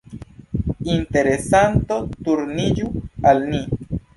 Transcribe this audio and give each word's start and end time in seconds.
Interesanto 0.95 1.99
turniĝu 2.29 2.91
al 3.33 3.47
ni. 3.53 3.63